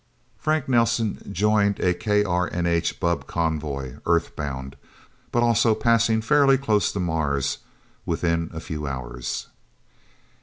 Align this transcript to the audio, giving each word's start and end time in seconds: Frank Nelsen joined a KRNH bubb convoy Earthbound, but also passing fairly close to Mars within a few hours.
Frank 0.39 0.67
Nelsen 0.67 1.21
joined 1.31 1.79
a 1.79 1.93
KRNH 1.93 2.99
bubb 2.99 3.27
convoy 3.27 3.97
Earthbound, 4.07 4.75
but 5.31 5.43
also 5.43 5.75
passing 5.75 6.21
fairly 6.23 6.57
close 6.57 6.91
to 6.91 6.99
Mars 6.99 7.59
within 8.03 8.49
a 8.51 8.59
few 8.59 8.87
hours. 8.87 9.49